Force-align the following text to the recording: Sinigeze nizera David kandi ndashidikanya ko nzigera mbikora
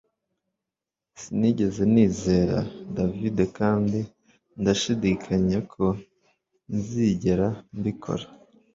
Sinigeze 1.21 1.81
nizera 1.93 2.57
David 2.95 3.37
kandi 3.57 3.99
ndashidikanya 4.59 5.59
ko 5.73 5.85
nzigera 6.75 7.47
mbikora 7.77 8.25